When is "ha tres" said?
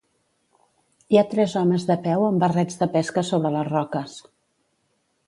1.19-1.53